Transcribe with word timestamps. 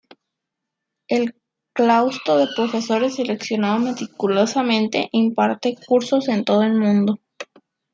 El 1.09 1.35
claustro 1.75 2.35
de 2.37 2.47
profesores, 2.55 3.17
seleccionado 3.17 3.77
meticulosamente, 3.77 5.09
imparte 5.11 5.75
cursos 5.85 6.27
en 6.27 6.43
todo 6.43 6.63
el 6.63 6.73
mundo. 6.73 7.19